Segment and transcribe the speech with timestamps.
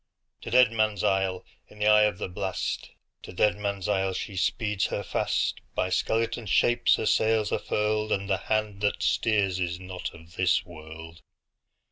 [0.41, 2.89] To Deadman's Isle, in the eye of the blast,
[3.21, 8.27] To Deadman's Isle, she speeds her fast; By skeleton shapes her sails are furled, And
[8.27, 11.21] the hand that steers is not of this world!